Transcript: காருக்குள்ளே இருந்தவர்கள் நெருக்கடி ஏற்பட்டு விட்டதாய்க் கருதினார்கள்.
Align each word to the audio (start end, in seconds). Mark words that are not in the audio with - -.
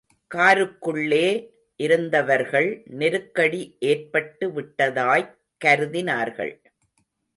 காருக்குள்ளே 0.35 1.49
இருந்தவர்கள் 1.75 2.81
நெருக்கடி 2.85 3.75
ஏற்பட்டு 3.79 4.49
விட்டதாய்க் 4.49 5.37
கருதினார்கள். 5.65 6.53